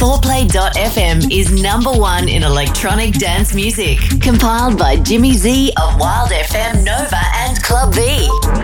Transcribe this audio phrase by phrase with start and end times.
[0.00, 3.98] 4play.fm is number one in electronic dance music.
[4.22, 8.00] Compiled by Jimmy Z of Wild FM Nova and Club V.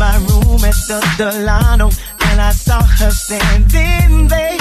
[0.00, 1.90] My room at the Delano,
[2.28, 4.56] and I saw her standing there.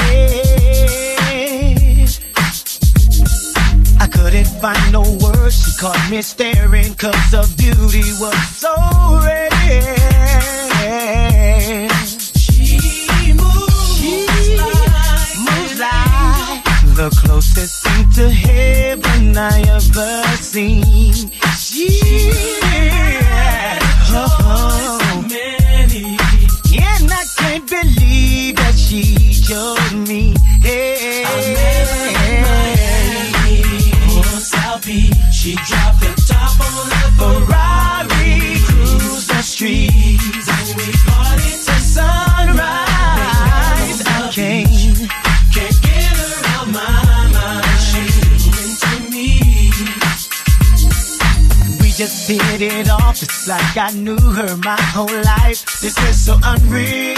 [4.03, 5.55] I couldn't find no words.
[5.63, 8.75] She caught me staring, cause her beauty was so
[9.23, 9.49] rare.
[12.43, 14.03] She moves
[14.59, 16.63] like Moves like
[16.99, 20.88] the closest thing to heaven I ever seen.
[52.37, 55.65] hit it off it's like I knew her my whole life.
[55.81, 57.15] This is so unreal.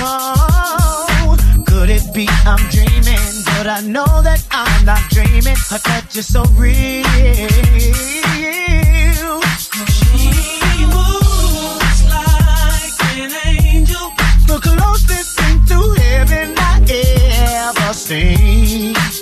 [0.00, 3.44] Oh, could it be I'm dreaming?
[3.44, 5.56] But I know that I'm not dreaming.
[5.68, 7.04] Her touch is so real.
[9.84, 14.10] She moves like an angel.
[14.46, 16.80] The closest thing to heaven I
[17.68, 19.13] ever seen.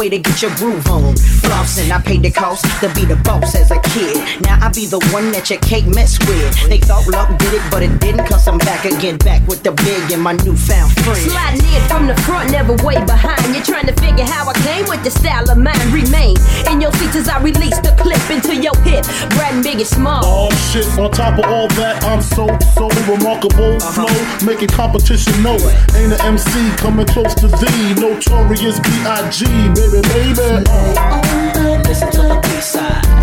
[0.00, 1.14] Way to get your groove on.
[1.44, 4.16] Flossing, I paid the cost to be the boss as a kid.
[4.40, 6.68] Now I be the one that you can't mess with.
[6.68, 9.72] They thought luck did it, but it didn't, cause I'm back again, back with the
[9.72, 11.20] big and my newfound friend.
[11.20, 13.54] Sliding in from the front, never way behind.
[13.54, 15.80] You're trying to figure how I came with the style of mine.
[15.92, 16.36] Remain
[16.70, 19.04] in your seats as I release the clip into your hip.
[19.36, 20.22] Brad big and Biggie Small.
[20.24, 23.80] Oh shit, on top of all that, I'm so, so remarkable.
[23.80, 24.06] Flow,
[24.46, 25.56] making competition know.
[25.96, 27.94] Ain't an MC coming close to thee.
[27.94, 29.44] Notorious B.I.G.
[29.74, 30.64] Baby, baby.
[30.68, 31.82] Uh.
[31.86, 33.00] Listen to the B-side.
[33.02, 33.19] Everybody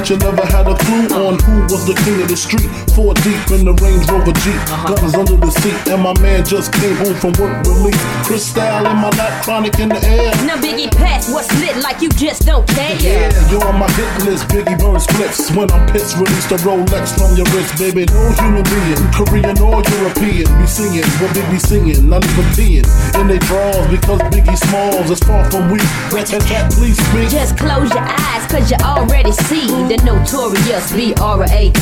[0.00, 2.64] that you never had a clue on who was the king of the street.
[2.96, 4.96] Four deep in the Range Rover Jeep, uh-huh.
[4.96, 8.00] guns under the seat, and my man just came home from work release.
[8.24, 10.32] Crystal in my lap, chronic in the air.
[10.48, 12.96] Now Biggie pass what's lit like you just don't care.
[12.96, 15.52] Yeah, you're on my hit list, Biggie burns splits.
[15.52, 18.08] When I'm pissed, release the Rolex from your wrist, baby.
[18.08, 22.88] No human being, Korean or European, be singing what Biggie singing, not even peeing
[23.20, 25.84] in they drawers because Biggie Smalls is far from weak.
[26.08, 27.28] Rat tat tat, please speak.
[27.28, 31.72] Just close your eyes, cause you already see the notorious B-R-A-T.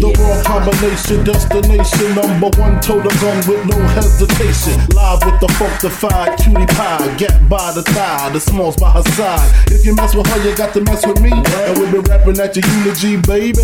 [0.00, 4.80] The raw combination, destination, number one, total gun with no hesitation.
[4.96, 9.52] Live with the funkified cutie pie, get by the thigh, the smalls by her side.
[9.66, 12.40] If you mess with her, you got to mess with me, and we'll be rapping
[12.40, 13.60] at your eulogy, baby.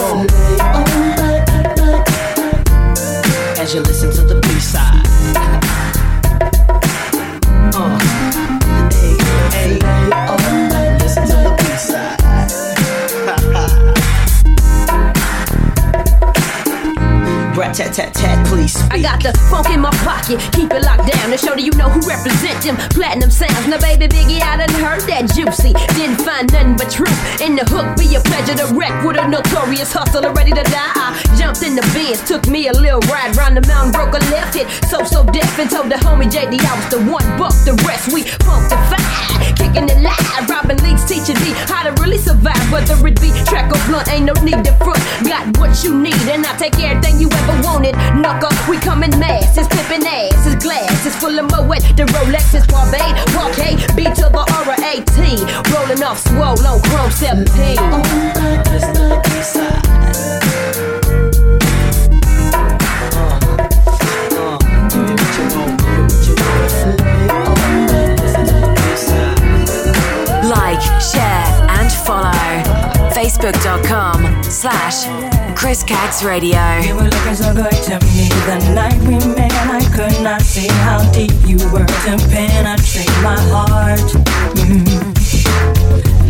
[0.00, 0.24] Oh.
[3.60, 5.04] As you listen to the B-side.
[7.74, 7.98] Uh.
[9.52, 10.11] Hey, hey,
[17.72, 18.76] Tat tat tat, please.
[18.92, 21.72] I got the funk in my pocket, keep it locked down to show that you
[21.80, 23.64] know who represent them platinum sounds.
[23.64, 25.72] Now, baby Biggie, I done heard that juicy.
[25.96, 27.96] Didn't find nothing but truth in the hook.
[27.96, 30.92] Be a pleasure to wreck with a notorious hustler ready to die.
[31.00, 34.22] I jumped in the Benz, took me a little ride round the mountain, broke a
[34.28, 34.68] left hit.
[34.92, 37.24] So so deaf and told the homie JD I was the one.
[37.40, 40.44] Buck the rest, we pumped the fire, kicking it live.
[40.44, 42.60] Robin Leeds teaching D how to really survive.
[42.68, 45.00] Whether it be track or blunt, ain't no need to front.
[45.24, 47.94] Got what you need, and I take everything you ever wanted.
[48.14, 49.56] Knuckle, we come in mass.
[49.56, 51.82] It's pimpin' ass, it's glass, it's full of moet.
[51.96, 55.16] The Rolex is Barbade, Parquet, B to the R A T.
[55.72, 58.41] Rolling off swole on Chrome 17.
[75.72, 76.60] Chris Caggs Radio.
[76.80, 79.50] You were looking so good to me the night we met.
[79.72, 84.04] I could not see how deep you were to penetrate my heart.
[84.68, 84.84] Mm.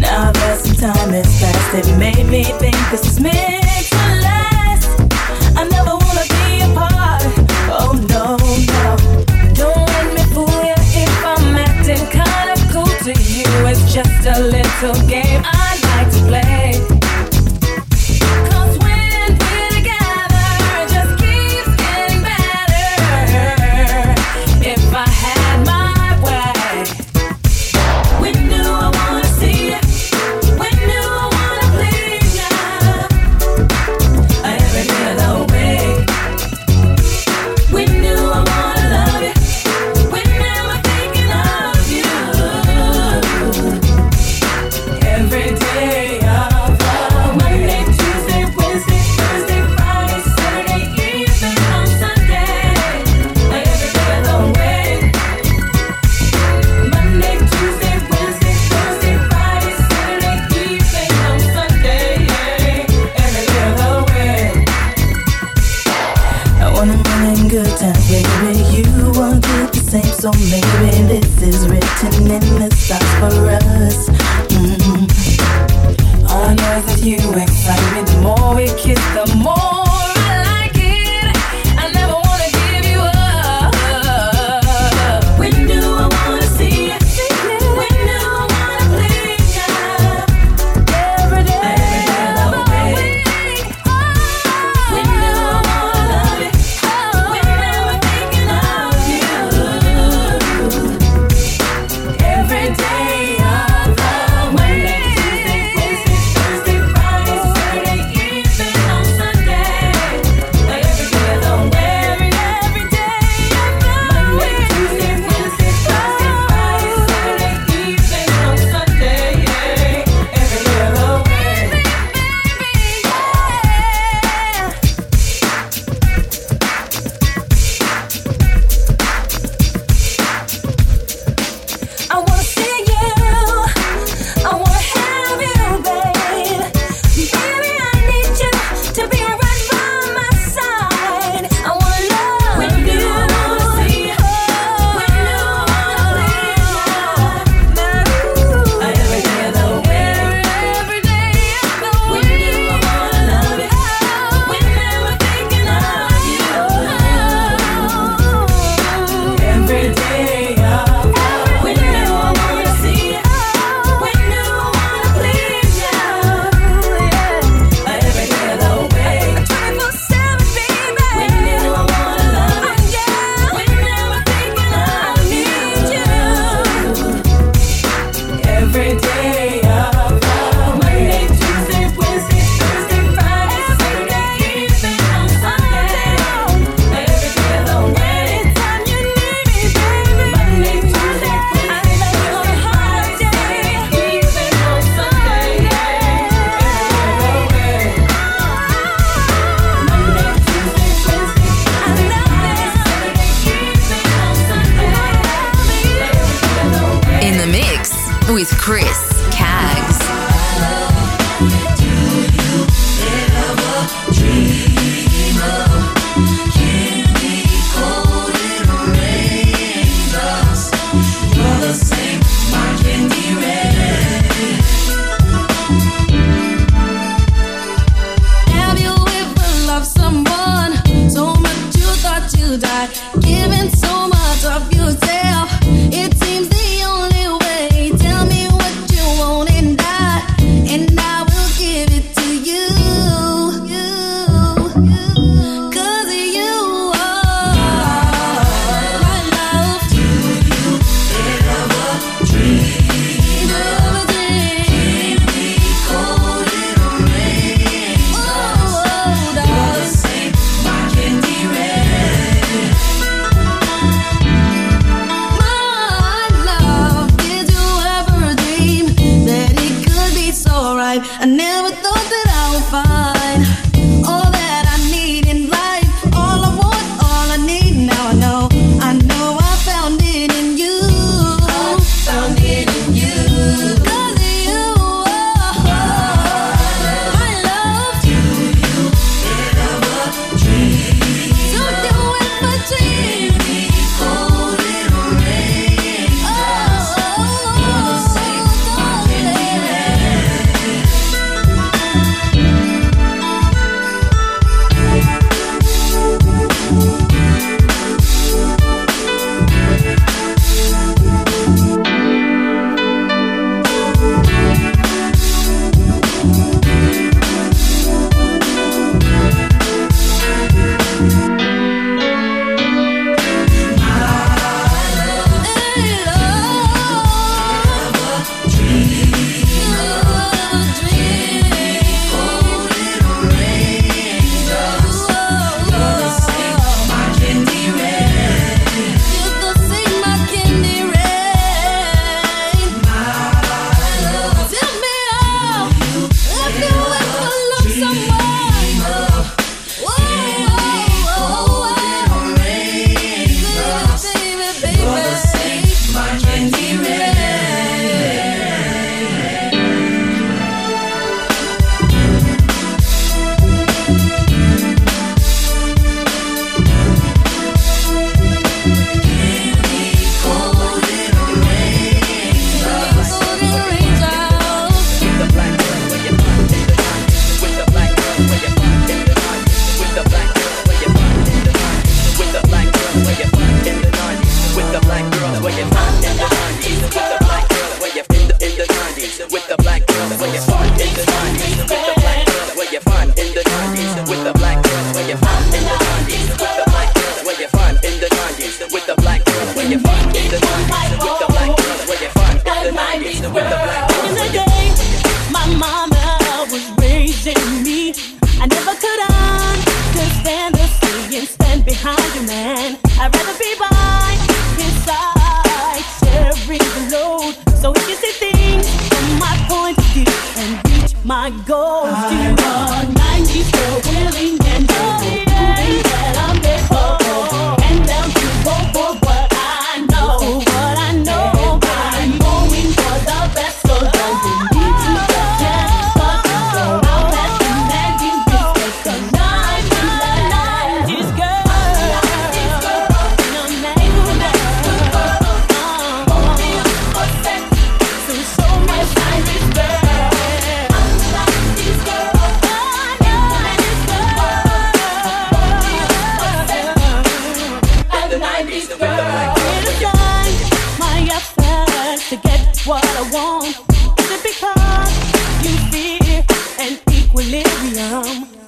[0.00, 4.87] Now that some time has passed, it made me think this is meant to last.
[5.58, 7.26] I never wanna be apart.
[7.66, 8.38] Oh no,
[8.70, 8.94] no.
[9.58, 13.50] Don't let me fool you if I'm acting kinda cool to you.
[13.66, 15.62] It's just a little game I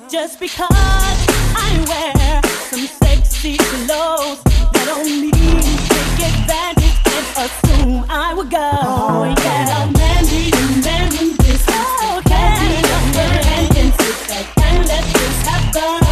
[0.08, 8.48] Just because I wear some sexy clothes that only take advantage and assume I would
[8.48, 8.70] go.
[8.72, 9.94] Oh, yeah, I'm
[14.56, 16.03] and let this happen.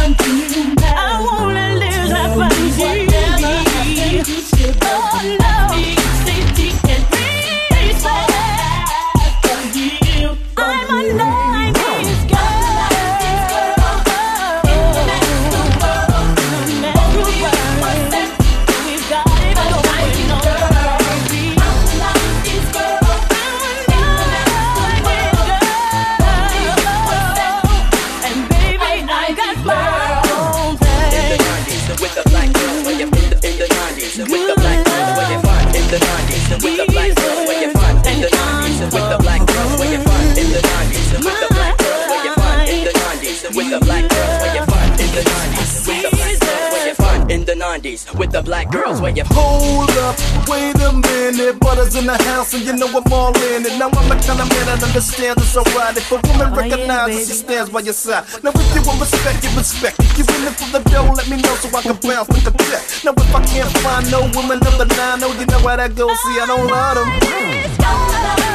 [47.83, 49.03] melodies with the black girls mm.
[49.03, 50.15] where you hold up,
[50.47, 51.59] wait a minute.
[51.59, 53.77] Butters in the house, and you know I'm all in it.
[53.77, 55.97] Now I'm the kind of man that understands it's alright.
[55.97, 58.25] If a woman recognizes, she stands by your side.
[58.43, 59.99] Now if you want respect, you respect.
[59.99, 62.43] If you in it for the dough, let me know so I can bounce with
[62.43, 62.83] the check.
[63.03, 65.95] Now if I can't find no woman of the nine, oh, you know where that
[65.95, 66.17] goes.
[66.23, 68.52] See, I don't love them.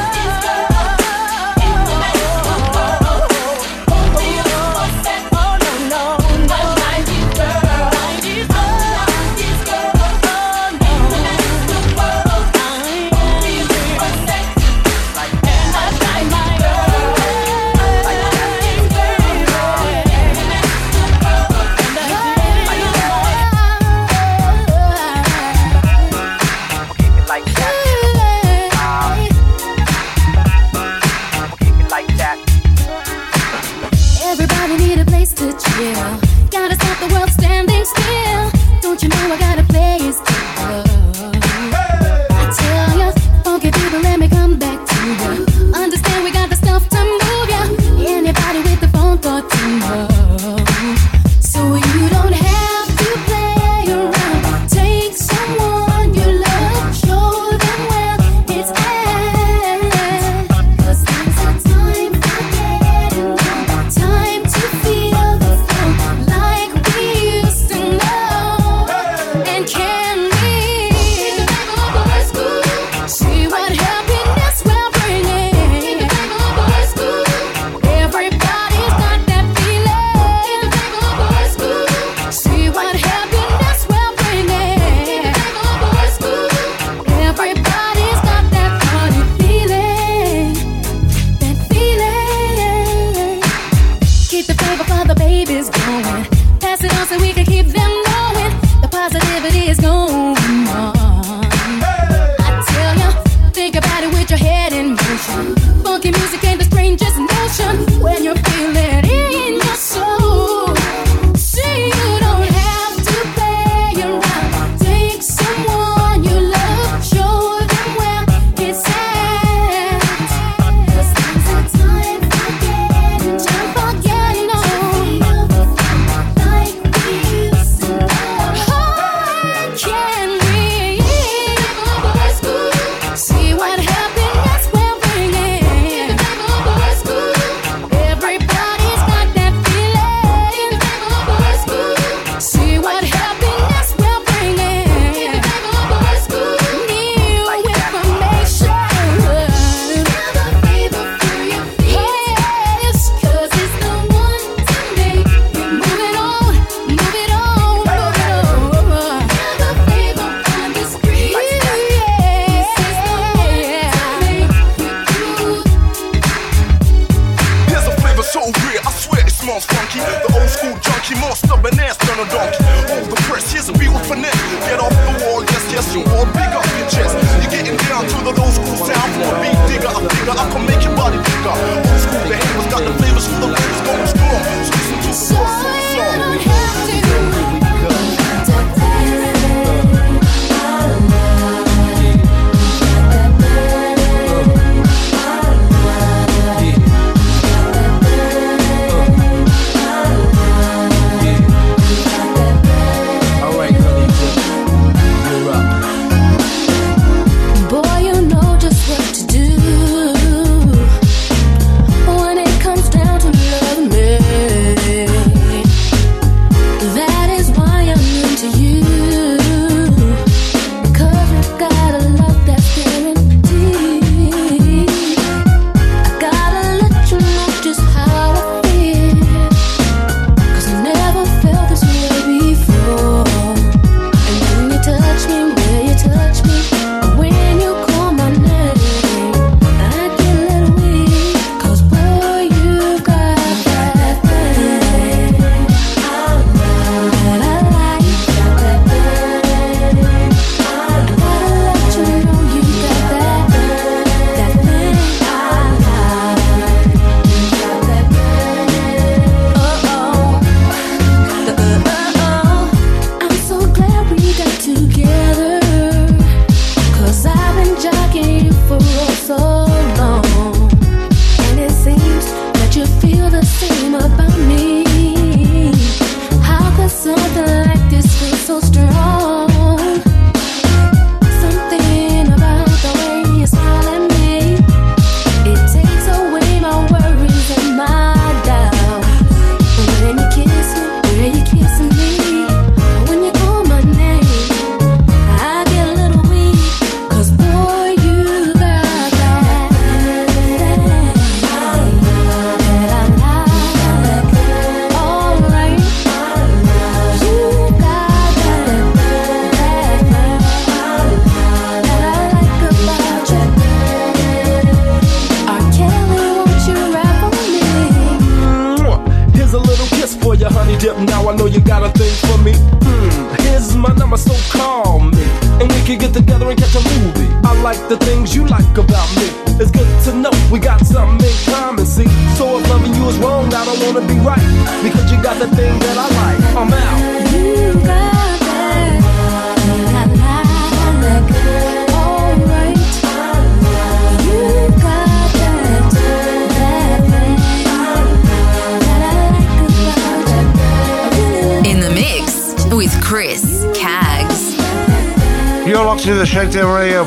[171.09, 172.63] donkey, more stubborn ass than a donkey.
[172.93, 174.35] All the press, here's a beat with finesse.
[174.67, 177.15] Get off the wall, yes, yes, you all big up your chest.
[177.41, 179.87] You're getting down to the old school sound for a beat digger.
[179.87, 181.88] I'm I can make your body bigger.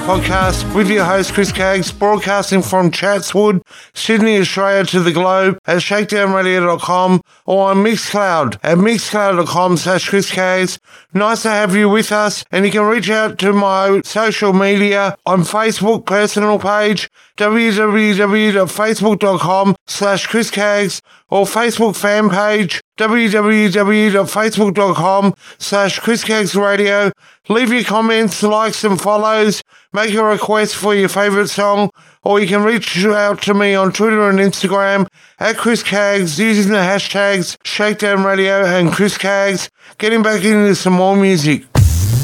[0.03, 3.63] Podcast with your host Chris Caggs, broadcasting from Chatswood,
[3.95, 10.81] Sydney, Australia to the globe at shakedownradio.com or on Mixcloud at mixcloud.com slash Chris Caggs.
[11.15, 15.17] Nice to have you with us and you can reach out to my social media
[15.25, 26.25] on Facebook personal page www.facebook.com slash Chris Caggs or Facebook fan page www.facebook.com slash Chris
[26.25, 27.11] Caggs Radio.
[27.49, 29.62] Leave your comments, likes and follows.
[29.93, 31.91] Make a request for your favourite song
[32.23, 35.07] or you can reach out to me on Twitter and Instagram
[35.39, 39.69] at Chris Caggs using the hashtags Shakedown Radio and Chris Caggs.
[39.99, 41.65] Getting back into some more music.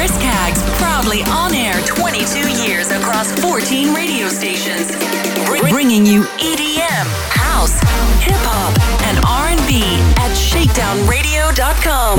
[0.00, 4.96] Chris Caggs, proudly on air 22 years across 14 radio stations,
[5.44, 7.74] Br- bringing you EDM, house,
[8.24, 8.72] hip hop,
[9.04, 9.82] and R&B
[10.16, 12.18] at shakedownradio.com.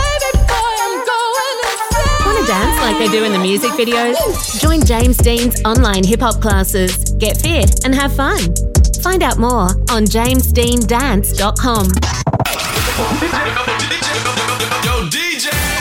[2.50, 4.60] Dance like they do in the music videos?
[4.60, 6.98] Join James Dean's online hip hop classes.
[7.20, 8.40] Get fit and have fun.
[9.04, 11.86] Find out more on jamesdeandance.com.
[14.84, 15.79] Yo, DJ!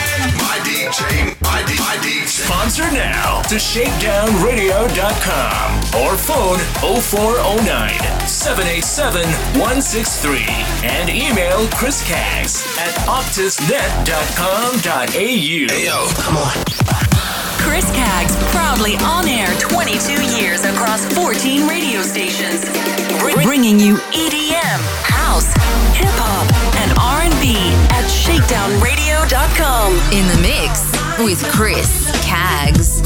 [0.89, 1.37] My DJ,
[1.85, 2.25] my, D.
[2.25, 7.93] Sponsor now to shakedownradio.com or phone 0409
[8.27, 9.21] 787
[9.61, 10.47] 163
[10.89, 15.11] and email Chris Caggs at optusnet.com.au.
[15.11, 15.35] Hey,
[15.85, 16.53] yo, come on.
[17.61, 22.65] Chris Caggs, proudly on air 22 years across 14 radio stations,
[23.17, 25.47] Br- bringing you EDM, house,
[25.95, 26.45] hip hop,
[26.77, 27.55] and R&B
[27.89, 29.93] at shakedownradio.com.
[30.13, 33.01] In the mix with Chris Caggs.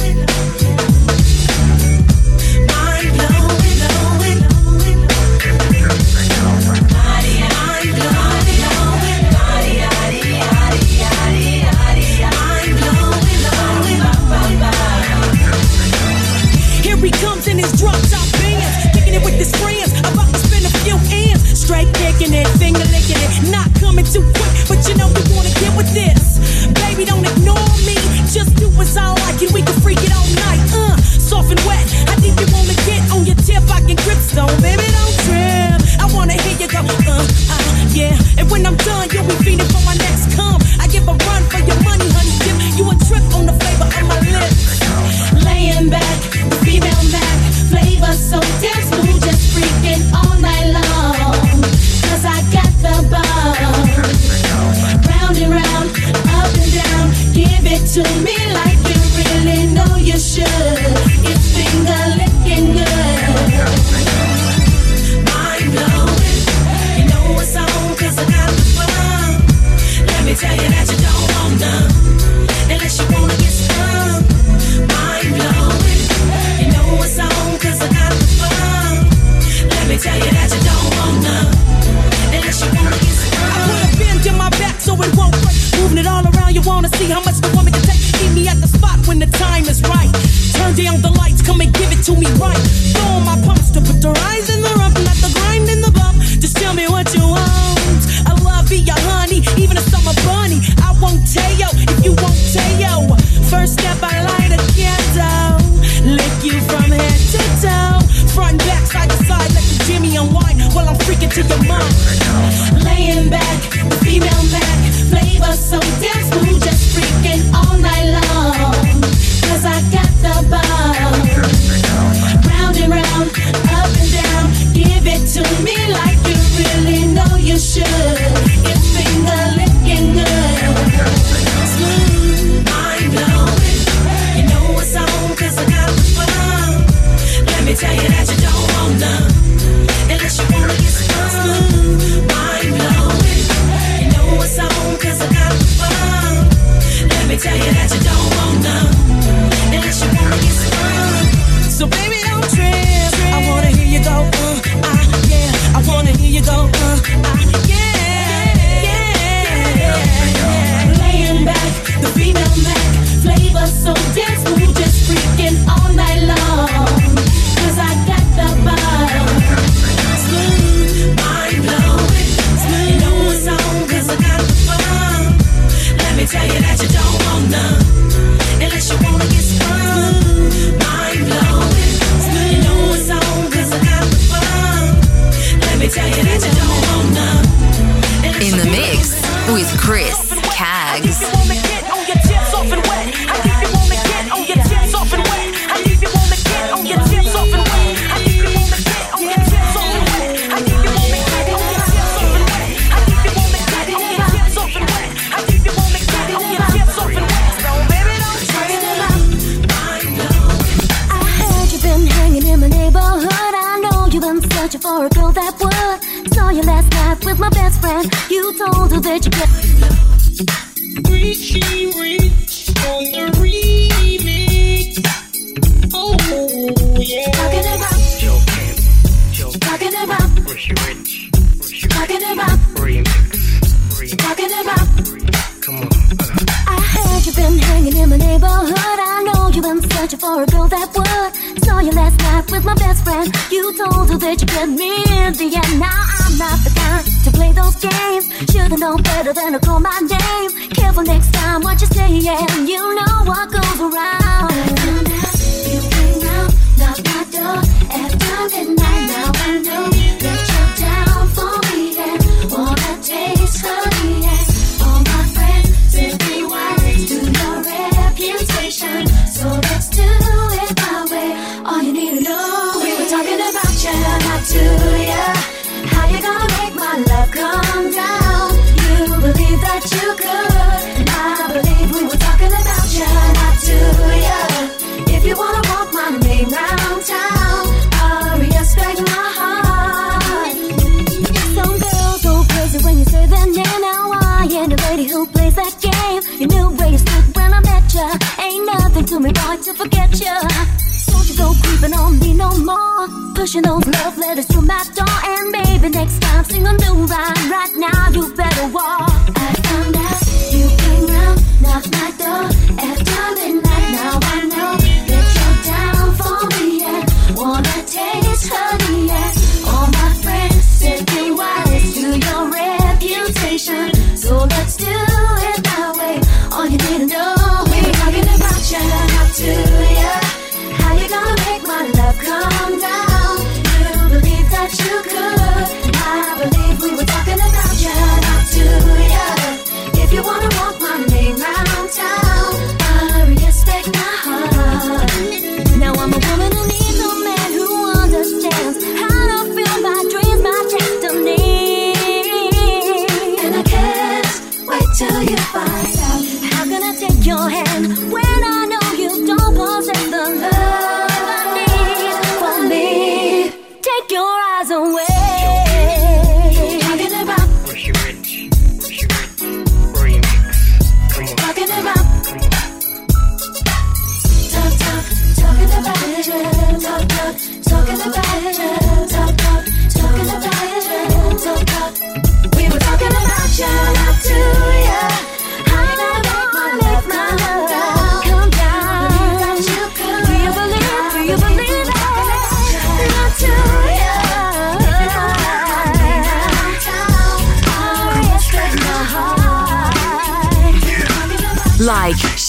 [303.43, 305.19] pushing those love letters to my door.
[305.25, 308.09] And baby, next time, sing a new rhyme right now.
[308.09, 309.12] You better walk.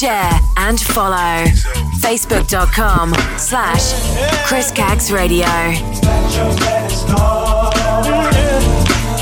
[0.04, 1.44] share, and follow.
[2.04, 3.94] Facebook.com slash
[4.46, 5.46] Chris Caggs Radio.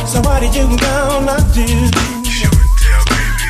[0.07, 1.13] Somebody you can go.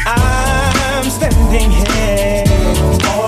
[0.05, 3.22] I'm standing here.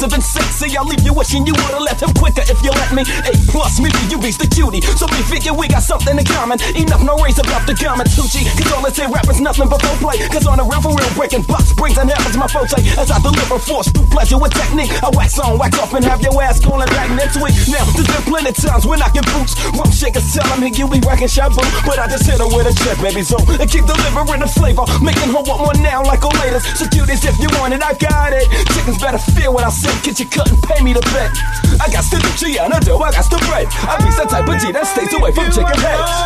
[0.00, 0.78] Coming rough, and.
[0.78, 3.02] I'll leave you wishing you would've left him quicker if you let me.
[3.02, 4.80] A plus, maybe you reach the cutie.
[4.94, 6.60] So we figure we got something in common.
[6.76, 8.44] Enough no race about the comment, Tucci.
[8.58, 10.18] Cause all this here rap is nothing but play.
[10.28, 12.78] Cause on the real for real, breaking box brings and happens my forte.
[12.98, 14.92] As I deliver force through pleasure with technique.
[15.02, 17.54] I wax on, wax off, and have your ass calling back next week.
[17.68, 19.56] Now, there's been plenty times when I get boots.
[19.74, 21.62] Rum shakers tell hey, you be rocking shabu.
[21.86, 23.38] But I just hit her with a check, baby, so.
[23.58, 24.84] And keep delivering the flavor.
[25.02, 26.78] Making her want more now, like a latest.
[26.78, 28.46] So cute as if you want it, I got it.
[28.74, 29.94] Chickens better feel what I said.
[30.04, 31.30] Get your cut and pay me the bet.
[31.80, 33.66] I got to do Gianna do, I got to bread.
[33.86, 36.18] I be the type of G that stays away from chicken heads.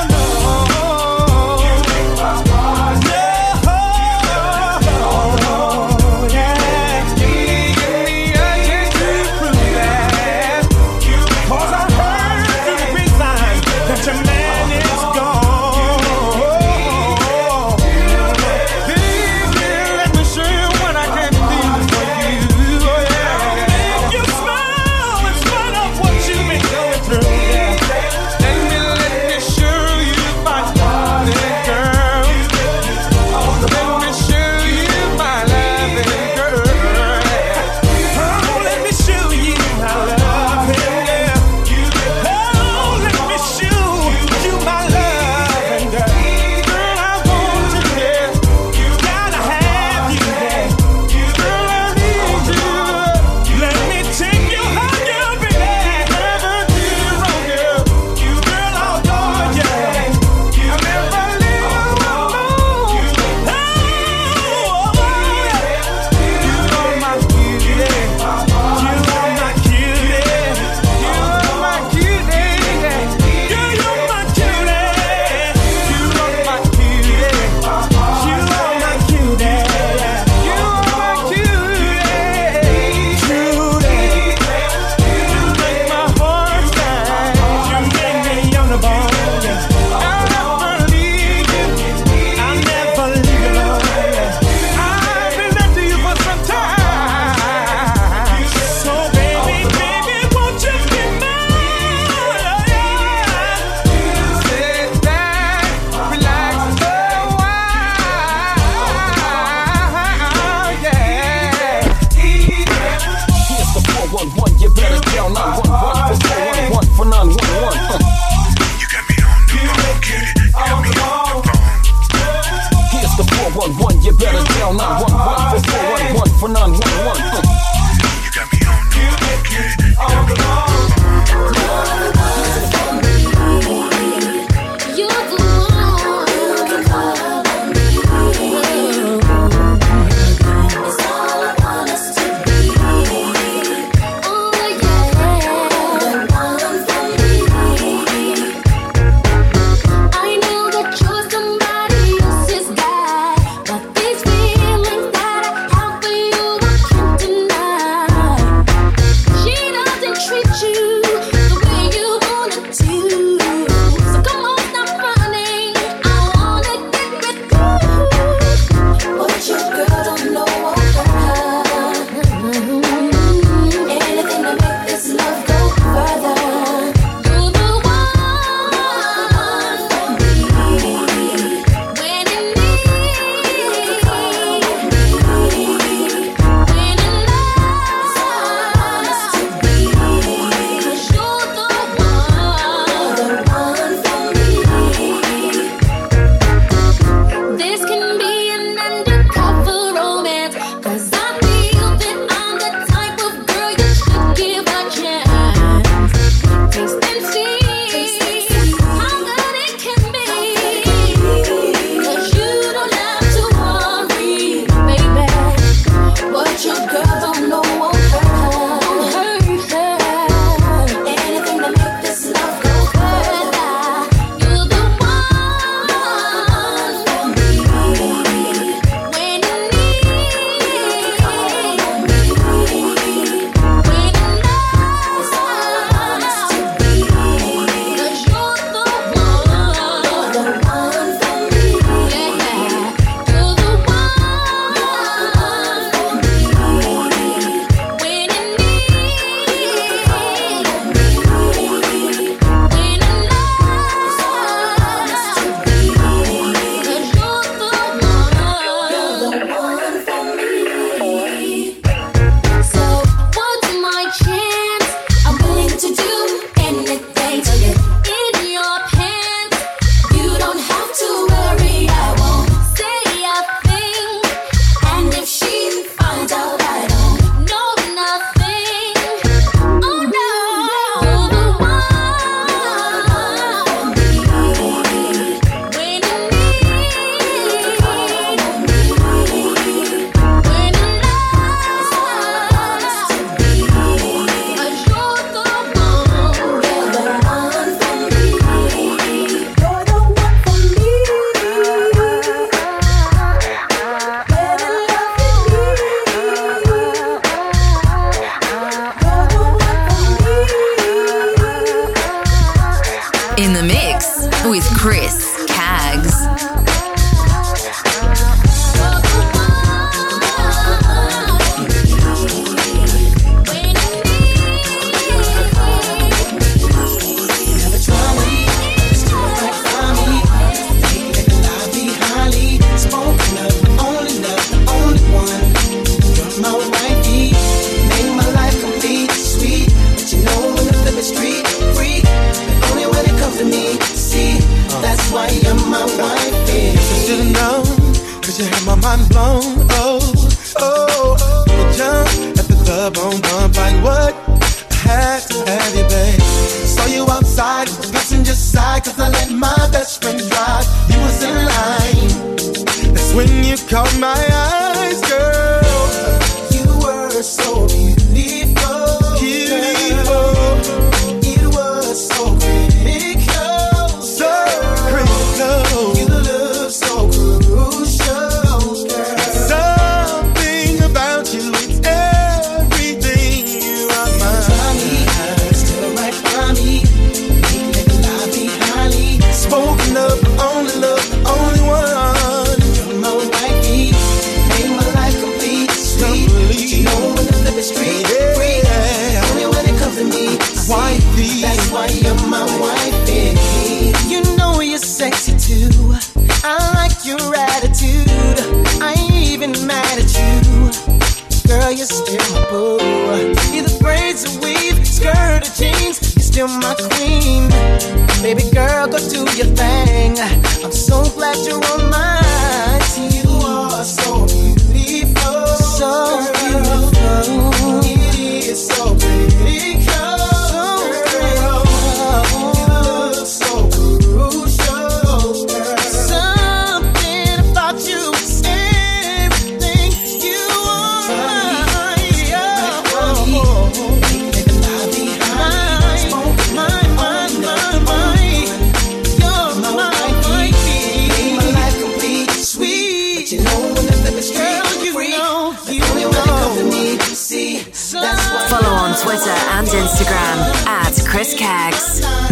[459.92, 462.31] Instagram at Chris Caggs.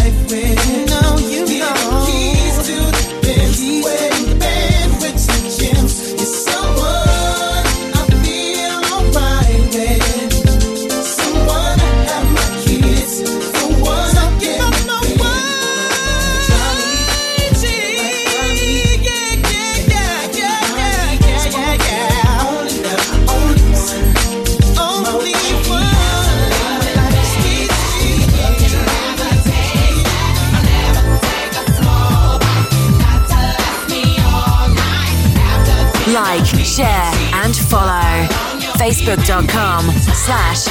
[39.17, 40.69] facebook.com slash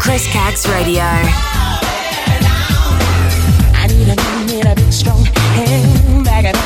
[0.00, 1.02] Chris Caggs Radio.
[3.74, 6.60] I need a man in a big strong hand, bag of.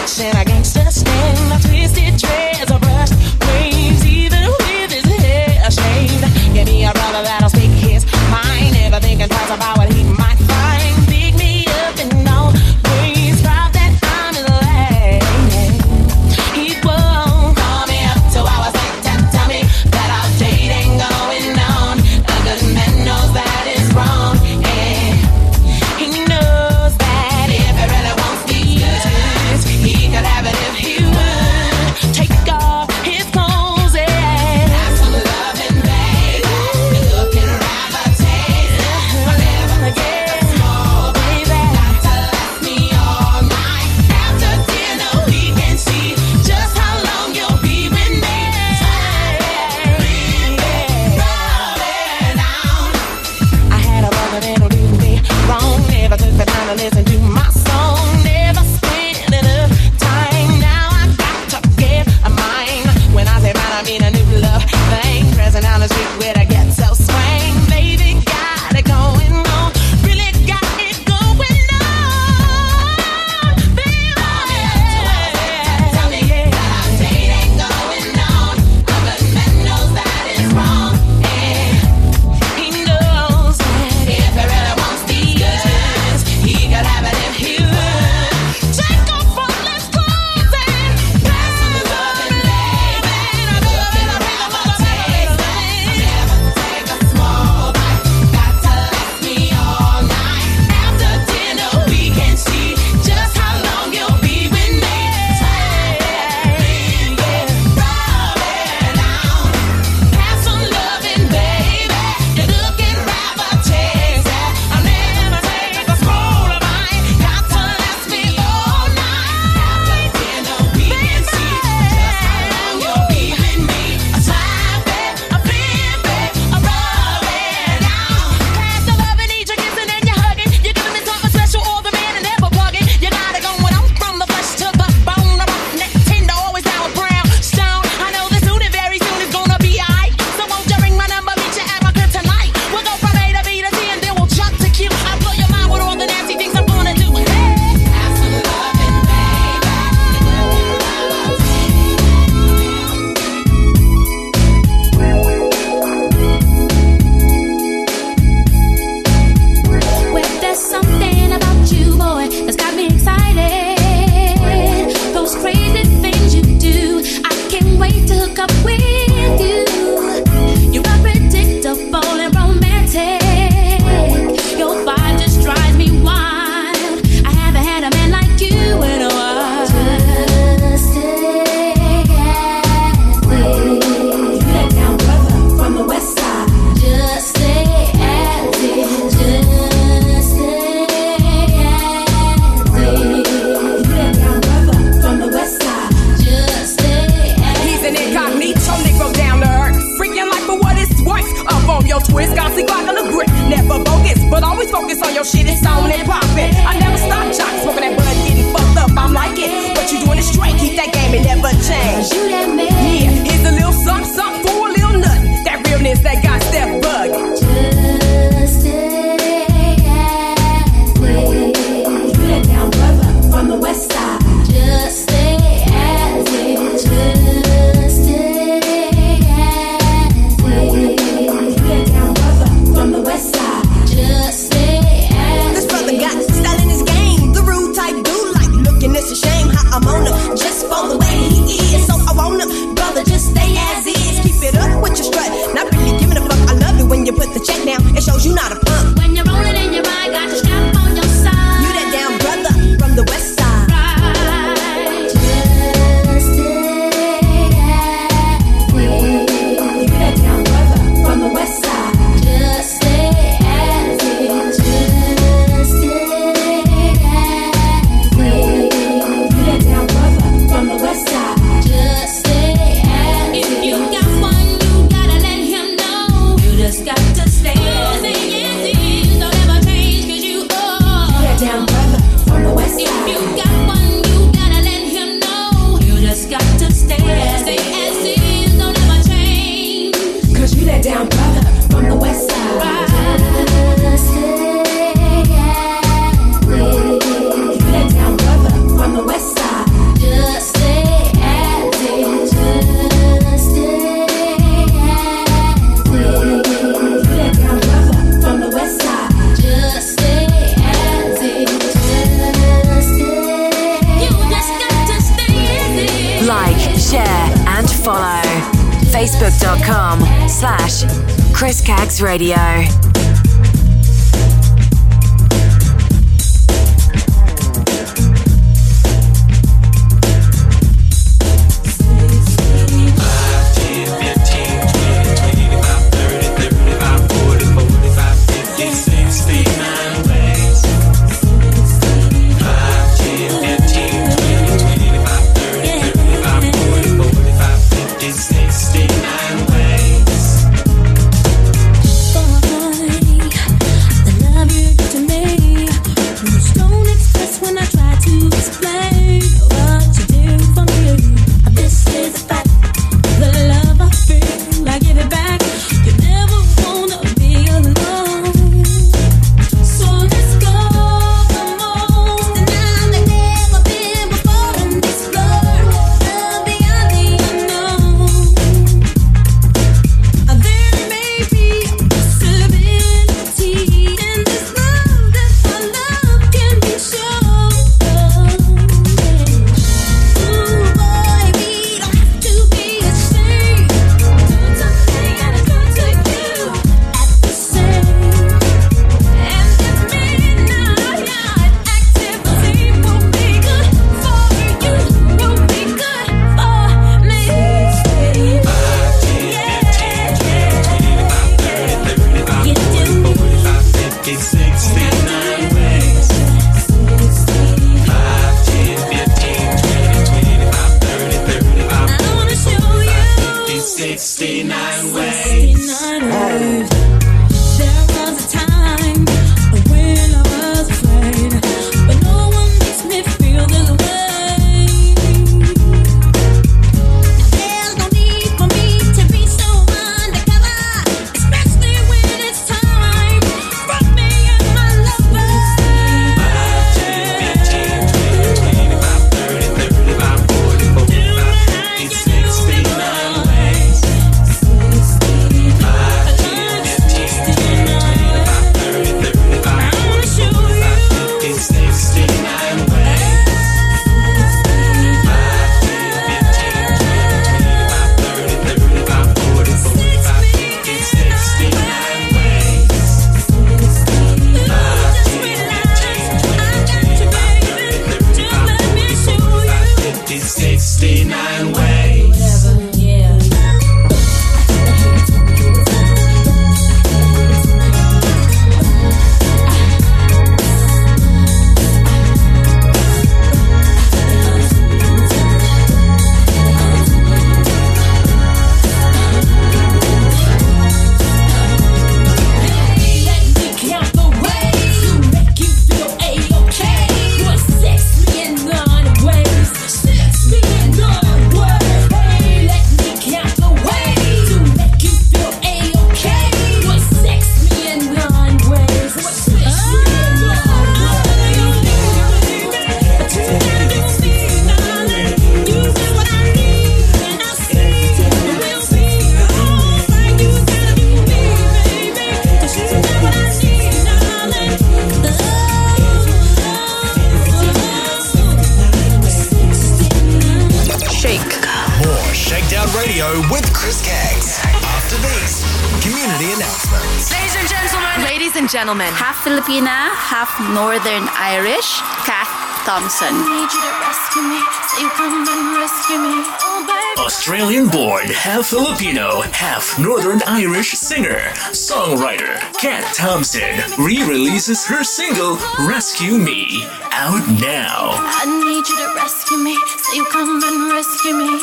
[548.55, 548.87] Gentlemen.
[548.87, 548.95] Ladies and gentlemen.
[548.95, 551.81] Half Filipina, half Northern Irish.
[552.07, 552.29] Kat
[552.65, 553.13] Thompson.
[553.13, 554.41] Need you to rescue me,
[554.71, 556.23] so you come and rescue me.
[556.41, 557.03] Oh, baby.
[557.05, 561.19] Australian born, half Filipino, half Northern Irish singer,
[561.51, 565.37] songwriter Kat Thompson re releases her single
[565.67, 567.99] Rescue Me out now.
[567.99, 571.43] I need you to rescue me, so you come and rescue me.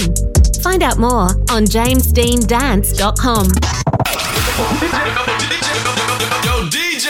[0.61, 3.45] Find out more on jamesdeandance.com.
[6.43, 7.09] Yo, DJ!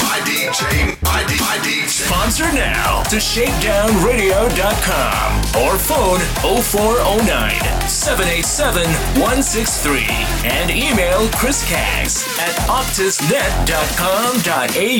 [0.00, 1.88] My DJ, my, D, my DJ.
[2.06, 6.20] Sponsor now to shakedownradio.com or phone
[6.62, 8.86] 0409 787
[9.20, 10.06] 163
[10.48, 14.72] and email Chris Caggs at optusnet.com.au.
[14.72, 14.96] Hey,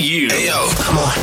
[0.47, 1.14] yo, come on.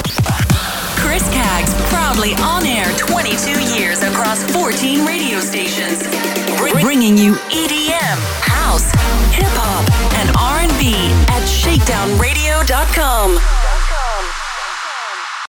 [0.99, 6.46] Chris Caggs, proudly on air 22 years across 14 radio stations, Br-
[6.81, 8.85] bringing you EDM, house,
[9.31, 9.85] hip hop,
[10.15, 10.95] and R&B
[11.29, 13.56] at shakedownradio.com.